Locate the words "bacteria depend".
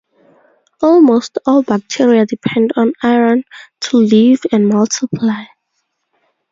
1.61-2.71